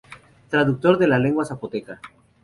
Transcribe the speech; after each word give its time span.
Traductor 0.49 0.97
de 0.97 1.07
la 1.07 1.19
lengua 1.19 1.45
zapoteca. 1.45 2.01